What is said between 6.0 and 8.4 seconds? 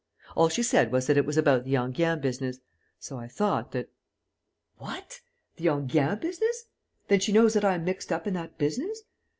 business! Then she knows that I am mixed up in